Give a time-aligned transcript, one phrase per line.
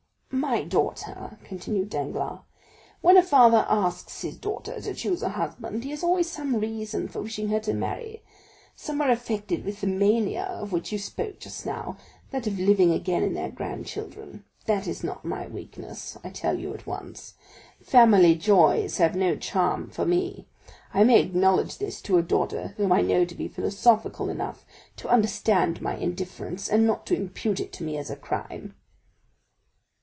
[0.33, 2.39] "My daughter," continued Danglars,
[3.01, 7.09] "when a father asks his daughter to choose a husband, he has always some reason
[7.09, 8.23] for wishing her to marry.
[8.73, 11.97] Some are affected with the mania of which you spoke just now,
[12.31, 14.45] that of living again in their grandchildren.
[14.65, 17.33] This is not my weakness, I tell you at once;
[17.81, 20.47] family joys have no charm for me.
[20.93, 24.65] I may acknowledge this to a daughter whom I know to be philosophical enough
[24.97, 28.75] to understand my indifference, and not to impute it to me as a crime."